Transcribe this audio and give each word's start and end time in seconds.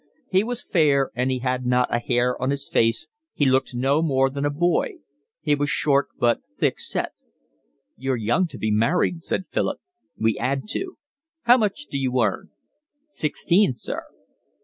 He 0.31 0.43
was 0.43 0.63
fair, 0.63 1.11
and 1.13 1.29
he 1.29 1.37
had 1.45 1.63
not 1.63 1.93
a 1.93 1.99
hair 1.99 2.35
on 2.41 2.49
his 2.49 2.67
face, 2.67 3.07
he 3.35 3.45
looked 3.45 3.75
no 3.75 4.01
more 4.01 4.31
than 4.31 4.45
a 4.45 4.49
boy; 4.49 4.93
he 5.41 5.53
was 5.53 5.69
short, 5.69 6.07
but 6.17 6.41
thick 6.57 6.79
set. 6.79 7.11
"You're 7.97 8.15
young 8.17 8.47
to 8.47 8.57
be 8.57 8.71
married," 8.71 9.21
said 9.23 9.45
Philip. 9.51 9.77
"We 10.17 10.39
'ad 10.39 10.67
to." 10.69 10.97
"How 11.43 11.57
much 11.57 11.85
d'you 11.85 12.19
earn?" 12.19 12.49
"Sixteen, 13.09 13.75
sir." 13.75 14.01